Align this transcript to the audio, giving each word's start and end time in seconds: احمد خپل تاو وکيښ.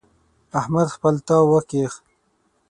احمد 0.59 0.87
خپل 0.95 1.15
تاو 1.27 1.43
وکيښ. 1.51 1.93